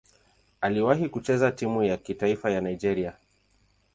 [0.61, 3.13] Aliwahi kucheza timu ya taifa ya Nigeria.